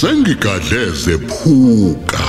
[0.00, 2.24] sengigadleze phuka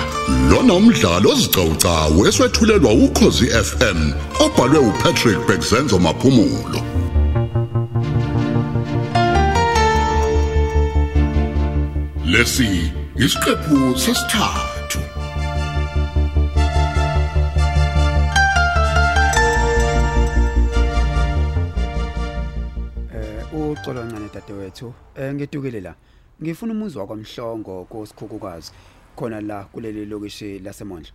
[0.49, 3.99] lona umdlalo ozicawucawu eswetshulelwa ukhozi FM
[4.45, 6.79] obhalwe uPatrick Bekzenzo maphumulo
[12.31, 12.91] lesi
[13.25, 14.99] isiqephu sesithathu
[23.17, 24.93] Eh uxolo ncane dadewethu.
[25.15, 25.93] Eh ngidukile la.
[26.41, 28.71] Ngifuna umuzi wakwamhlongo kosikhukukazi
[29.15, 31.11] khona la kuleli lokishi lasemondla.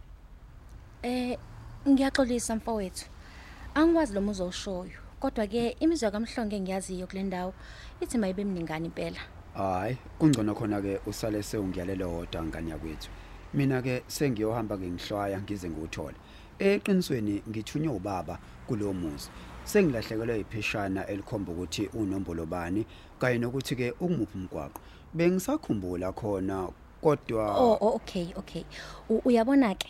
[1.03, 1.39] Eh
[1.89, 3.07] ngiyaxolisa mfowethu.
[3.75, 4.99] Angikwazi lo muzo oshoyo.
[5.21, 7.55] Kodwa ke imizwa kaMhlonge engiyaziyo kule ndawo
[8.01, 9.21] ithi mayibe mningani impela.
[9.55, 13.09] Hayi, kungcono khona ke usale sewungiyalelo hoda ngani yakwethu.
[13.55, 16.17] Mina ke sengiyohamba ngihlwaya ngize ngiwuthole.
[16.59, 19.31] Eqinisweni ngithunywe ubaba kulowo muzi.
[19.65, 22.87] Sengilahlekelwe ipheshana elikhomba ukuthi unombolo bani
[23.19, 24.81] kanye nokuthi ke ungumuphi umgwaqo.
[25.15, 26.69] Bengisakhumbula khona
[27.03, 28.65] kodwa Oh oh, okay okay.
[29.11, 29.89] U- Uyabona ke?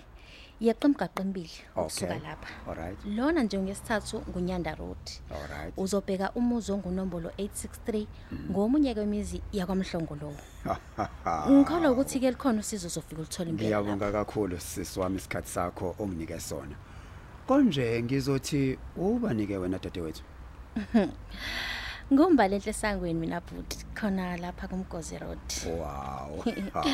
[0.60, 1.82] Yeqa emgaqo embili Okay.
[1.84, 2.48] ukusuka lapha.
[2.68, 2.98] Alright.
[3.06, 4.96] Lona nje ngesithathu ngunyanda road.
[5.30, 5.74] Alright.
[5.76, 8.06] Uzobheka umuzi ongunombolo 863
[8.50, 10.36] ngomunye kwemizi yakwamhlongo lowo.
[11.50, 13.70] Ngikholwa ukuthi ke likhona usizo uzofika ulithola impela.
[13.70, 13.82] lapha.
[13.82, 16.76] Ngiyabonga kakhulu sisi wami isikhathi sakho onginike sona.
[17.46, 20.22] Konje ngizothi ubanike wena dadewethu.
[22.12, 25.38] Ngumba lenhle sangweni mina bhuti khona lapha kumgozi road.
[25.66, 26.44] Wow.
[26.74, 26.84] Haw.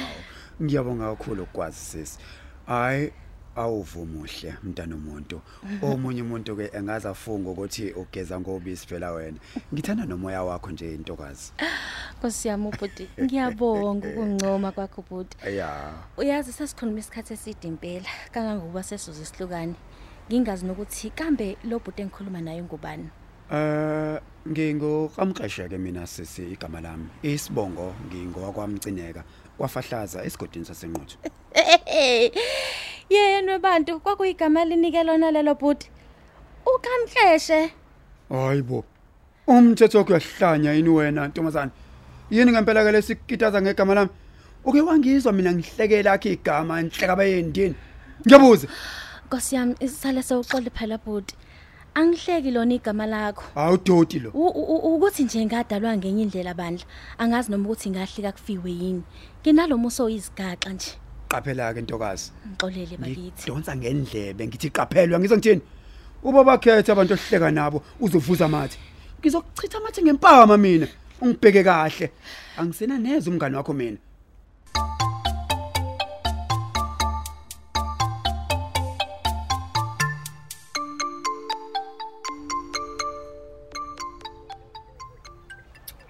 [0.63, 2.19] Ngiyabonga kakhulu ukwazi sisi.
[2.67, 3.13] Hayi
[3.57, 5.41] awuvumuhle mntana umuntu.
[5.83, 9.39] Omunye umuntu ke engaza funga ukuthi ugeza ngobisi phela wena.
[9.75, 11.53] Ngithanda nomoya wakho nje intokazi.
[12.19, 15.37] Nkosi yami ubhuti ngiyabonga ukungcoma kwakho bhuti.
[15.49, 15.95] Yeah.
[16.17, 19.75] Uyazi sesikhuluma isikhathi eside impela kangangokuba sesuze isihlukane.
[20.31, 23.11] Ngingazi nokuthi kambe lo bhuti engikhuluma naye ngubani.
[23.51, 27.09] Eh ngingokamqeshe ke mina sisi igama lami.
[27.23, 29.25] Isibongo ngingowakwamcineka
[29.59, 31.17] kwafahlaza esigodini sasenquthu.
[33.11, 35.91] Yena bantu kwakuyigama linikelona lelo bhuti.
[36.67, 37.73] Ukamhleshe.
[38.29, 38.85] Hayibo.
[39.47, 41.71] Umthetho kuyahlanya yini wena Ntombazana?
[42.31, 44.11] Yini ngempela ke lesikitaza ngegama lami?
[44.65, 47.75] Uke wangizwa mina ngihlekela akhe igama inhleka bayendini.
[48.27, 48.69] Ngiyabuza.
[49.27, 51.35] Nkosi yami isale sewuxole phela bhuti.
[51.99, 53.43] Angihleki lona igama lakho.
[53.57, 54.31] Awudoti lo.
[54.31, 56.87] Ukuthi nje ngadalwa ngenye indlela bandla
[57.19, 59.03] angazi noma ukuthi ngahlika kufiwe yini
[59.43, 60.91] nginalomuso izigaxa nje
[61.29, 62.31] Qaphela ke ntokazi.
[62.47, 65.63] ngixolele bakithi Ngidonsa ngendlebe ngithi qaphelwa ngizwe ngithini?
[66.23, 68.79] Uba bakhethe abantu ohleka nabo uzovuza amathi.
[69.19, 70.87] Ngizokuchitha amathi ngempama mina.
[71.21, 72.13] Ungibheke kahle.
[72.59, 73.99] Angisena neze umngani wakho mina.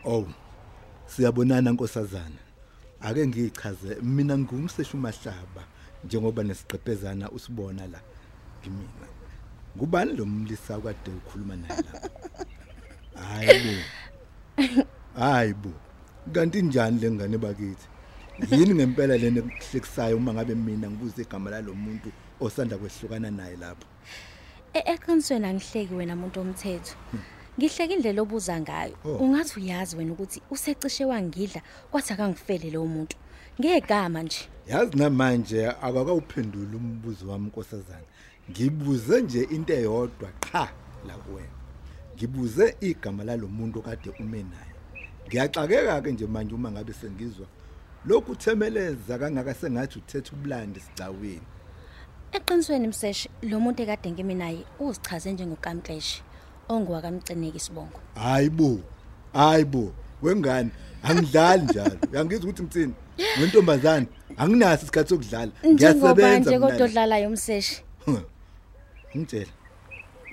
[0.08, 0.26] Oh.
[1.06, 2.40] Siyabonana nkosazana.
[3.00, 5.62] Ake ngichaze mina ngumseshi uMahlaba
[6.04, 8.00] njengoba nesiqephezana usibona la
[8.62, 9.06] kimina.
[9.76, 12.10] Ngubani lo mlisa kade ukhuluma naye la?
[13.22, 13.82] Hayibo.
[15.14, 15.72] Hayibo.
[16.32, 17.86] Kanti njani lengane bakithi?
[18.50, 23.86] Yini ngempela lena kuhlekisayo uma ngabe mina ngibuza igama lalomuntu osanda kwehlukana naye lapha?
[24.72, 26.96] E- eqinisweni angihleki wena muntu omthetho
[27.58, 29.16] ngihleka indlela obuza ngayo Oh.
[29.16, 33.16] ungathi uyazi wena ukuthi usecishe wangidla kwathi akangifele lowo muntu
[33.60, 38.04] ngegama nje Yazi namanje akakawuphendula umbuzo wami nkosazana.
[38.50, 40.68] Ngibuze nje into eyodwa qha
[41.06, 41.48] la kuwena.
[42.16, 44.74] Ngibuze igama lalomuntu kade ume naye.
[45.28, 47.46] Ngiyaxakeka ke nje manje uma ngabe sengizwa
[48.06, 51.46] lokhu themeleza kangaka sengathi uthetha ubulandi sicaweni.
[52.32, 55.32] eqinisweni mseshi lo muntu ekade ngimi naye uzichaze
[56.68, 58.80] njengokamxeshi ongowakamcineki isibongo Hayibo.
[59.32, 59.92] Hayibo.
[60.22, 60.70] Wengane
[61.02, 61.98] angidlali njalo.
[62.12, 62.94] Uyangizwa ukuthi ngitsini?
[63.40, 64.06] Wentombazane
[64.36, 65.52] anginaso isikhathi sokudlala.
[65.64, 67.82] njengoba nje kodwa odlalayo umseshi
[69.16, 69.52] Ngitshela.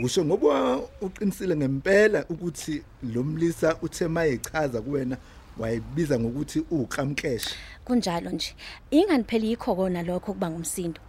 [0.03, 2.83] Usho ngoba uqinisile ngempela ukuthi
[3.13, 5.17] lo mlisa uthe mayechaza kuwena
[5.57, 7.55] wayebiza ngokuthi uqamkeshe.
[7.85, 8.55] kunjalo nje
[8.91, 11.01] ingani phela yikho kona lokho kuba ngumsindo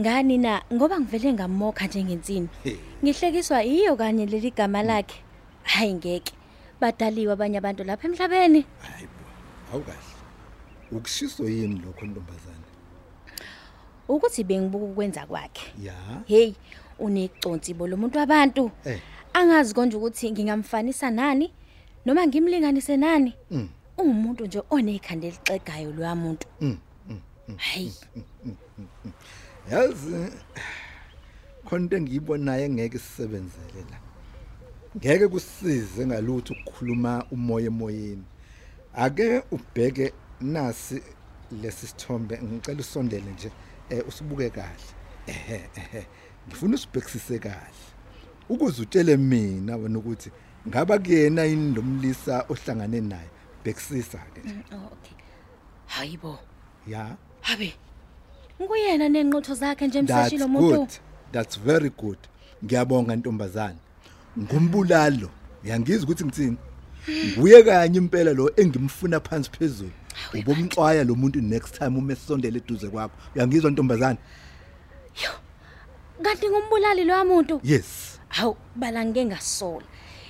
[0.00, 2.48] ngani na ngoba ngivele ngamokha njengensini
[3.04, 5.20] ngihlekiswa iyo kanye leli gama lakhe
[5.62, 6.32] hayi ngeke
[6.80, 9.12] badaliwe abanye abantu lapha emhlabeni Hayibo.
[9.72, 10.00] Awukahle.
[10.92, 12.66] Ukushiso yini lokho ntombazane?
[14.08, 15.94] ukuthi bengibuka ukwenza kwakhe Ya.
[16.26, 16.52] hey
[16.98, 19.00] uneconsi bo lo muntu wabantu Eh.
[19.32, 21.52] angazi konje ukuthi ngingamfanisa nani
[22.06, 23.68] noma ngimlinganise nani Mm.
[23.98, 26.78] umuntu nje onekhanda elixegayo lo muntu Mm.
[27.56, 27.92] hayi
[29.70, 30.32] Yazi
[31.64, 33.98] khona into engiyibonayo engeke sisebenzele la.
[34.96, 38.24] Ngeke kusize ngalutho ukukhuluma umoya emoyeni.
[38.94, 41.02] Ake ubheke nasi
[41.62, 43.50] lesi sithombe ngicela usondele nje
[43.90, 44.90] eh usibuke kahle
[45.26, 46.06] ehe ehe
[46.48, 47.82] ngifuna usibhekisise kahle
[48.48, 50.30] ukuze utshele mina wena ukuthi
[50.68, 53.30] ngaba kuyena yini lomlisa ohlangane naye
[53.64, 55.16] bhekisisa ke Mm, Oh okay.
[55.86, 56.38] Hayibo.
[56.86, 57.74] ya Habe.
[58.60, 60.76] Nguyena nenqotho zakhe nje that's emsashilo umuntu.
[60.78, 60.90] good
[61.32, 62.18] that's very good
[62.64, 63.76] ngiyabonga ntombazana
[64.38, 65.30] ngumbulalo
[65.64, 66.56] yangizwa ukuthi ngitsini
[67.38, 69.90] nguye kanye impela lo engimfuna phansi phezulu
[70.34, 74.18] ubomxwaya lo muntu next time uma esondele eduze kwakho uyangizwa ntombazana
[76.22, 77.60] Kanti ngumbulali lo muntu.
[77.64, 79.84] yes Hawu bala ngeke ngasola.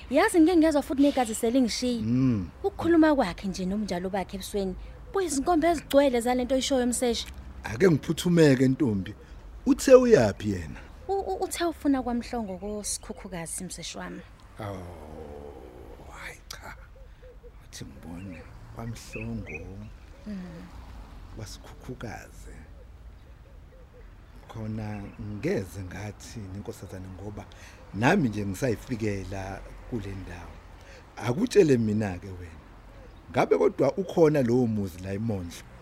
[0.09, 2.01] Yazi ngeke ngezwe futhi negazi selingishiya.
[2.03, 4.75] mm Ukukhuluma kwakhe nje nomnjalo bakhe ebusweni.
[5.13, 7.25] Buyizinkombe ezigcwele zalento oyishoyo emseshi.
[7.73, 9.13] Ake ngiphuthumeke ntombi.
[9.65, 10.79] Uthe uyapi yena?
[11.07, 14.21] U- u- Uthe ufuna kwamhlongo kosikhukhukazi imseshi wami.
[14.59, 16.75] oh hayi cha.
[17.65, 18.41] Uthi ngibone
[18.75, 19.59] kwamhlongo.
[21.37, 22.55] Wasikhukhukazi
[24.47, 25.03] khona
[25.37, 27.45] ngeze ngathi inkosazana ngoba
[27.93, 30.51] nami nje ngisayifikela kule ndawo.
[31.17, 32.61] Akutshele mina ke wena.
[33.31, 35.57] Ngabe kodwa ukhona lowo muzi la imondlo?
[35.57, 35.76] Eh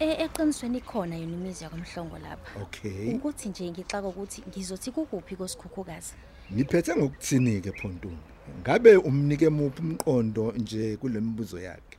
[0.00, 2.60] eqinisweni ikhona yona imizi yakwamhlongo lapha.
[2.62, 6.14] okay Ukuthi nje ngixaka ukuthi ngizothi kukuphi kosikhukhukazi.
[6.52, 8.22] ngiphethe ngokuthini ke phontumbi
[8.60, 11.97] ngabe umnike muphi umqondo nje kulemibuzo yakhe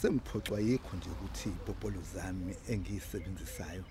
[0.00, 3.84] sengiphoxwa yikho nje ukuthi ibhobholo zami engiyisebenzisayo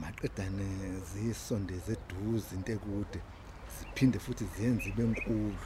[0.00, 0.68] maqedane
[1.10, 3.20] zisondeze eduze into ekude
[3.74, 5.64] ziphinde futhi ziyenze ibe nkulu.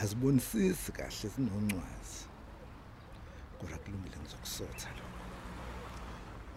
[0.00, 2.22] Azibonisisi kahle sinoncwazi
[3.58, 5.06] kodwa kulungile ngizokusotha lo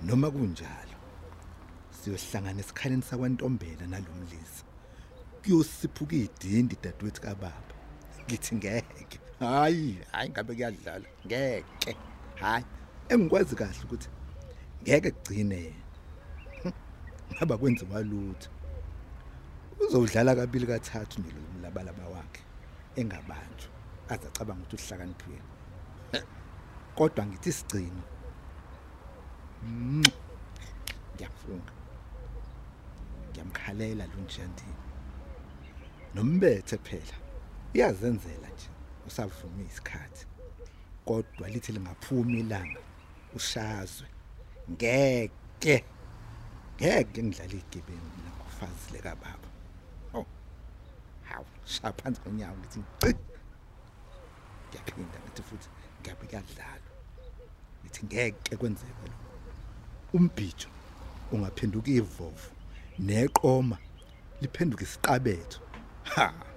[0.06, 0.98] noma kunjalo
[1.98, 4.64] siyohlangana esikhaleni sakwantombela nalomlisi
[5.42, 7.74] kuyosiphuka idindi dadewethu kababa.
[8.26, 9.20] Ngithi ngeke.
[9.42, 11.96] Hayi hayi ngabe kuyadlala ngeke.
[12.36, 12.66] Hayi
[13.10, 14.10] engikwazi kahle ukuthi
[14.82, 15.84] ngeke kugcine yena
[17.34, 18.50] ngaba kwenziwa lutho.
[19.80, 22.44] Uzowudlala kabili kathathu nje lo mlabalaba wakhe
[22.96, 23.70] engabanjwa
[24.10, 25.42] azacabanga ukuthi uhlakaniphile.
[26.96, 28.04] Kodwa ngithi sigcino
[29.64, 30.04] Mm.
[31.16, 31.74] ngiyafunga.
[33.30, 34.82] Ngiyamkhalela lo njandini
[36.16, 37.18] nombethe phela
[37.74, 38.70] iyazenzela nje.
[39.08, 40.26] Usavuma isikhathi
[41.06, 42.82] kodwa lithi lingaphuma ilanga
[43.36, 44.08] ushazwe.
[44.72, 45.84] Ngeke
[46.76, 49.50] ngeke ngidlale igebengu mina ngofazi leka baba
[50.14, 50.26] oh
[51.30, 53.14] hawu shaya phansi konyawo ngithi nci
[54.70, 55.70] ngiyaphinda ngithi futhi
[56.00, 56.92] ngiyabe kuyadlalwa?
[57.82, 59.18] Ngithi ngeke kwenzeke lo
[60.14, 60.70] umbhijo
[61.32, 62.50] ungaphenduka ivovu
[63.00, 63.78] neqoma
[64.42, 65.60] liphenduka isiqabetho.
[66.04, 66.51] Ha!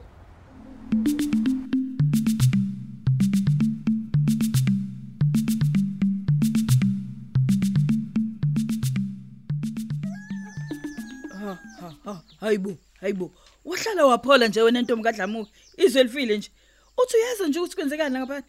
[12.41, 13.31] Hayibo hayibo
[13.65, 15.51] wahlala waphola nje wena ntombi kadlamuka.
[15.77, 16.51] Izwe elifile nje.
[16.99, 18.43] Uthi uyazi nje ukuthi kwenzekani ngapha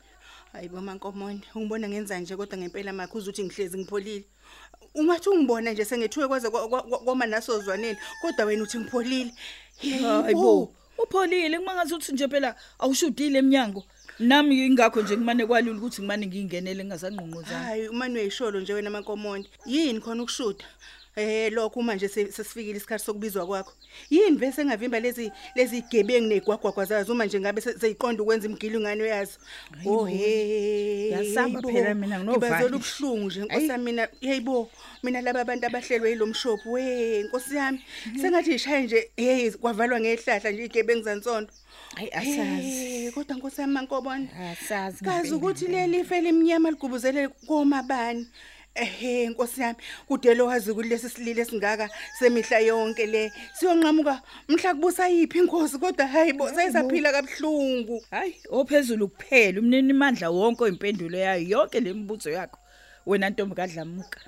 [0.54, 4.26] hayi bomankomondi ungibona ngenza nje kodwa ngempela makho uzuthi ngihlezi ngipholile.
[4.96, 9.32] Ungathi ungibona nje sengethuwe kwaze kwa- kwa- kwa- kwama nasozwaneni kodwa wena uthi ngipholile.
[10.02, 11.60] Hayibo upholile.
[11.60, 13.84] Kumangathi uthi nje phela awushudile eminyango
[14.20, 19.50] nami ingakho nje kumane kwalula ukuthi ngimane ngingenele ngingazanqonqozana hayi umane uyayisholo nje wena mankomondi
[19.66, 20.66] yini khona ukushuda?
[21.18, 23.74] Eh lokho manje se- sesifikile isikhathi sokubizwa kwakho.
[24.10, 29.04] Yini vese engavimba lezi lezi gebengu negwagwagwa zazo uma nje ngabe se- seyiqonda ukwenza imgilingane
[29.08, 29.38] yazo.
[29.86, 31.16] Oh hey.
[31.16, 31.70] Ngiyasaba hayibo.
[31.72, 32.38] phela mina nginovalo.
[32.38, 33.50] Ngibazela ubhlungu nje Hayi.
[33.50, 34.70] nkosi yami mina yeyibo
[35.04, 37.80] mina laba abantu abahlelwe yilomshophu we nkosi yami
[38.22, 41.54] sengathi ishaye nje hey kwavalwa ngehlahla nje igebengu zantsonto.
[41.96, 44.28] hayi asazi Eh kodwa nkosi yami mankobona.
[44.52, 45.88] asazi Kazi ngempela, ukuthi ngempela.
[45.88, 48.28] leli ife limnyama ligubuzele komabani.
[48.76, 49.78] Ehhe Nkosi yami
[50.08, 51.90] kudelo wazi kulesi silile singaka
[52.20, 53.32] semihla yonke le.
[53.54, 60.64] Siyonqamuka mhla kubusa yipi inkosi kodwa hayibo sayisaphila kabhlungu hayi ophezulu kuphela umnini mandla wonke
[60.64, 62.60] oyimpendulo yayo yonke lemibuzo yakho.
[63.06, 64.20] Wena ntombi kadlamuka.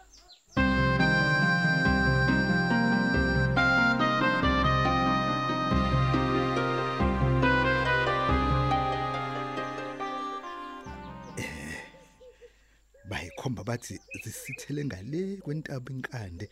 [13.67, 16.45] Bayikhomba bathi zisithele ngale kwentaba inkande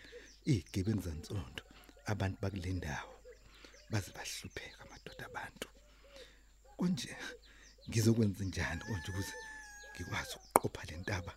[0.45, 1.63] igebengu zantsonto
[2.11, 3.13] abantu bakulendawo
[3.91, 5.67] baze bahlupheka amadoda abantu.
[6.77, 7.15] Konje
[7.87, 9.33] ngizokwenza njani konje ukuze
[9.93, 11.33] ngikwazi ukuqonda ukuqopha lentaba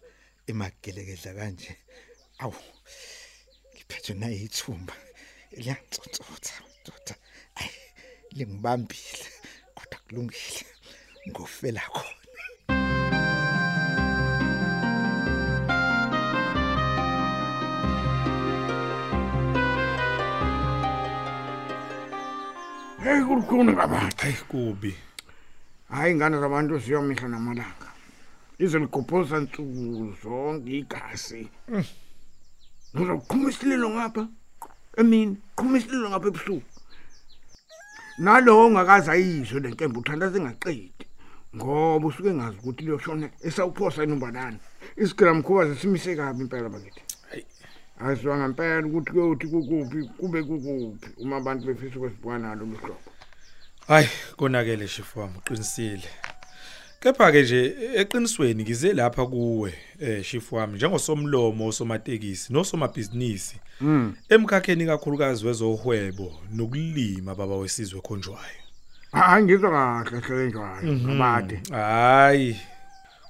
[0.50, 1.72] emagelekedla kanje?
[2.42, 2.60] Awu
[3.72, 4.94] ngiphethwe nayithumba
[5.56, 6.54] liyangitsotsa
[6.84, 7.14] doda
[7.60, 7.78] ayi
[8.36, 9.26] lingibambile
[9.76, 10.66] kodwa kulungile.
[11.28, 12.27] Ngofela khona.
[23.02, 24.16] Hey kulikhuni ngabantu.
[24.22, 24.94] hayi kubi
[25.88, 27.88] Hayi ingane zabantu siyomihla namalanga.
[28.58, 31.48] Ize ligobhoza nsuku zonke igazi.
[32.96, 34.28] Ngizoqhuma isililo ngapha.
[34.96, 36.62] Emini qhuma isililo ngapha ebusuku.
[38.18, 41.06] Nalo ongakaza ayizwe lenkembu uthanda singaqedi.
[41.56, 44.58] Ngoba usuke ngazi ukuthi liyoshona esawuphosa inombanana.
[44.96, 47.07] Isigram khuba sesimise kabi impela bakithi.
[47.98, 48.12] Hayi.
[48.12, 52.98] Azwa ngempela ukuthi kuyothi kukuphi kube kukuphi uma abantu befisa ukwesibona nalo mhlobo.
[53.88, 56.08] hayi konakele shifu wami uqinisile
[57.00, 63.56] kepha ke nje eqinisweni ngize lapha kuwe eh shifu wami njengosomlomo osomatekisi nosomabhizinisi
[64.28, 68.62] emkhakheni kakhulukazi wezohwebo nokulima baba wesizwe khonjwayo
[69.12, 69.70] Hayi ngizwa
[70.04, 71.12] kahle hle njalo.
[71.12, 71.60] Abade.
[71.70, 72.56] hayi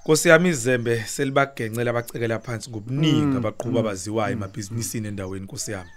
[0.09, 5.89] Nkosi yami izembe selibagencela abacekela phansi ngobuningi abaqhuba abaziwayo emabhizinisini endaweni Nkosi yami.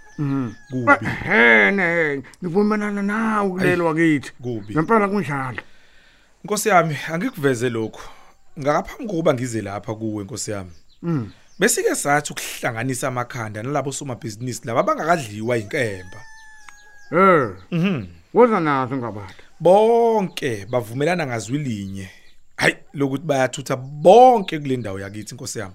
[0.69, 1.05] Kubi.
[1.25, 4.31] Hene, ngivumelana nawe kulelo wakithi.
[4.41, 4.73] kubi.
[4.73, 5.61] Ngempela kunjalo.
[6.43, 8.01] Nkosi yami angikuveze lokho
[8.59, 11.31] ngakaphambi kokuba ngize lapha kuwe Nkosi yami Mm.
[11.59, 16.19] Besike sathi ukuhlanganisa amakhanda nalabo somabhizinisi laba bangakadliwa inkemba
[17.11, 18.05] Eh, Mhm.
[18.33, 19.41] woza nazo ngabade.
[19.59, 22.09] bonke bavumelana ngazwilinye.
[22.63, 25.73] Hayi lokuthi bayathutha bonke kule ndawo yakithi Nkosi yami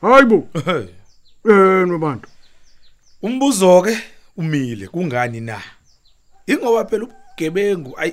[0.00, 2.28] Hayibo, eh nobantu.
[3.22, 3.98] Umbuzo ke
[4.36, 5.62] umile kungani na?
[6.46, 8.12] Ingoba phela ubugebengu ay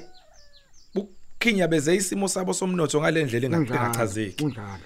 [0.94, 4.44] bukhinyabeze isimo sabo somnotho ngalendlela engachazeki.
[4.44, 4.84] Kunjalo.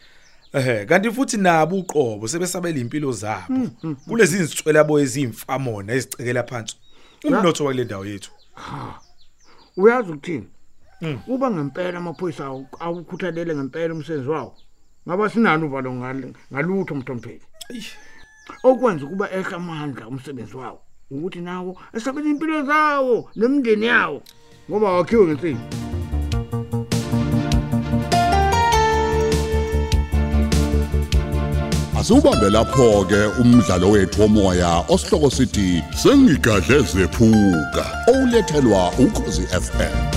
[0.54, 3.68] Ehhe kanti futhi nabo uqobo sebesabela impilo zabo.
[4.08, 6.76] Kulezi izitswela bo ezimfamona ezicekela phansi.
[7.24, 8.32] Umnotho wakule ndawo yethu.
[9.78, 10.48] Uyazi ukuthini?
[11.02, 11.20] Mm.
[11.28, 14.54] Uba ngempela amaphoyisa awu- awukhuthalele ngempela umsebenzi wawo.
[15.08, 17.42] Ngaba sinalo uvalo ngale- ngalutho mthompheli.
[17.72, 17.96] Eish.
[18.64, 20.80] Okwenza kuba ehla amandla umsebenzi wawo.
[21.12, 24.22] Ukuthi nawo esabela impilo zawo nemindeni yawo.
[24.70, 25.64] Ngoba wakhiwe ngensimbi.
[32.00, 40.09] Asubambe lapho ke umdlalo wethu womoya osihloko sithi sengigadle zephuka olethelwa ukhozi FM